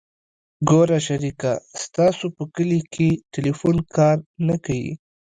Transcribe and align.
ګوره 0.69 0.99
شريکه 1.07 1.51
ستاسو 1.83 2.25
په 2.35 2.43
کلي 2.55 2.79
کښې 2.93 3.09
ټېلفون 3.33 3.77
کار 3.95 4.17
نه 4.47 4.55
کيي. 4.65 4.91